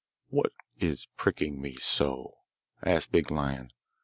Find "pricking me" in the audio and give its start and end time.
1.15-1.75